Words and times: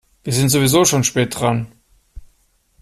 Wir 0.23 0.33
sind 0.33 0.49
sowieso 0.49 0.83
schon 0.83 1.03
spät 1.03 1.39
dran. 1.39 1.67